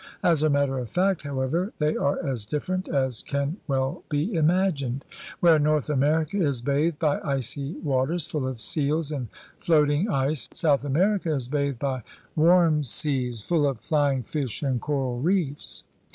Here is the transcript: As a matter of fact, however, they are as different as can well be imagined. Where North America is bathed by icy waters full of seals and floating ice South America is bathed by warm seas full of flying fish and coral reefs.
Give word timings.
As 0.23 0.41
a 0.41 0.49
matter 0.49 0.79
of 0.79 0.89
fact, 0.89 1.21
however, 1.21 1.73
they 1.77 1.95
are 1.95 2.17
as 2.25 2.43
different 2.43 2.87
as 2.89 3.21
can 3.21 3.57
well 3.67 4.03
be 4.09 4.33
imagined. 4.33 5.05
Where 5.41 5.59
North 5.59 5.91
America 5.91 6.41
is 6.41 6.59
bathed 6.63 6.97
by 6.97 7.19
icy 7.23 7.73
waters 7.83 8.25
full 8.25 8.47
of 8.47 8.57
seals 8.59 9.11
and 9.11 9.27
floating 9.59 10.09
ice 10.09 10.49
South 10.53 10.83
America 10.83 11.31
is 11.31 11.47
bathed 11.47 11.77
by 11.77 12.01
warm 12.35 12.81
seas 12.81 13.43
full 13.43 13.67
of 13.67 13.79
flying 13.79 14.23
fish 14.23 14.63
and 14.63 14.81
coral 14.81 15.19
reefs. 15.19 15.83